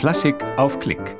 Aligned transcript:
Klassik 0.00 0.42
auf 0.56 0.78
Klick. 0.78 1.18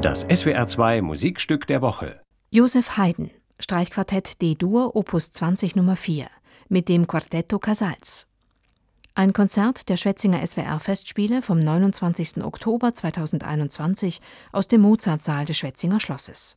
Das 0.00 0.26
SWR2 0.26 1.02
Musikstück 1.02 1.66
der 1.66 1.82
Woche. 1.82 2.18
Josef 2.50 2.96
Haydn, 2.96 3.30
Streichquartett 3.60 4.40
D-Dur, 4.40 4.96
Opus 4.96 5.32
20 5.32 5.76
Nummer 5.76 5.94
4, 5.94 6.28
mit 6.70 6.88
dem 6.88 7.06
Quartetto 7.06 7.58
Casals. 7.58 8.26
Ein 9.14 9.34
Konzert 9.34 9.90
der 9.90 9.98
Schwetzinger 9.98 10.40
SWR-Festspiele 10.46 11.42
vom 11.42 11.58
29. 11.58 12.42
Oktober 12.42 12.94
2021 12.94 14.22
aus 14.50 14.66
dem 14.66 14.80
Mozartsaal 14.80 15.44
des 15.44 15.58
Schwetzinger 15.58 16.00
Schlosses. 16.00 16.56